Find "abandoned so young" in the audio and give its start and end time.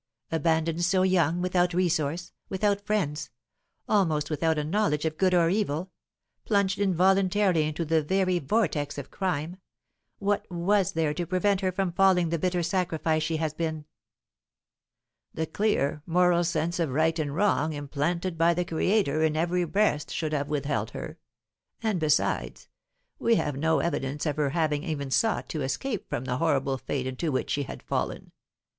0.31-1.43